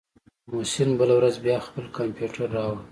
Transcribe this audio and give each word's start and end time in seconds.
محسن 0.51 0.89
بله 0.99 1.13
ورځ 1.19 1.35
بيا 1.45 1.57
خپل 1.67 1.85
کمپيوټر 1.97 2.47
راوړ. 2.55 2.77